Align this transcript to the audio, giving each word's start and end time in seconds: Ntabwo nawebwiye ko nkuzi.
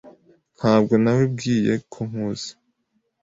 Ntabwo 0.57 0.93
nawebwiye 1.03 1.73
ko 1.91 1.99
nkuzi. 2.09 2.51